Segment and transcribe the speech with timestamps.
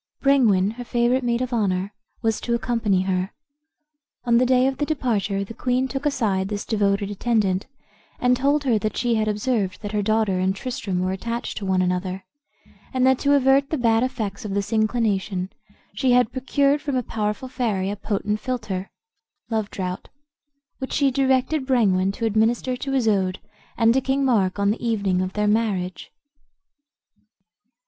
[0.23, 1.93] Brengwain, her favorite maid of honor,
[2.23, 3.29] was to accompany her.
[4.25, 7.67] On the day of departure the queen took aside this devoted attendant,
[8.19, 11.67] and told her that she had observed that her daughter and Tristram were attached to
[11.67, 12.25] one another,
[12.91, 15.51] and that to avert the bad effects of this inclination
[15.93, 18.89] she had procured from a powerful fairy a potent philter
[19.51, 20.09] (love draught),
[20.79, 23.37] which she directed Brengwain to administer to Isoude
[23.77, 26.11] and to King Mark on the evening of their marriage.